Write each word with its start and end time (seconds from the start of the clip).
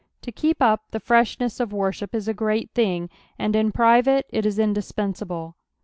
To 0.23 0.31
ketp 0.31 0.55
up 0.61 0.85
the 0.89 0.99
freshness 0.99 1.59
of 1.59 1.71
worship 1.71 2.15
is 2.15 2.27
a 2.27 2.33
great 2.33 2.71
thing, 2.71 3.07
and 3.37 3.55
in 3.55 3.71
private 3.71 4.25
it 4.29 4.47
is 4.47 4.57
indispensable. 4.57 5.57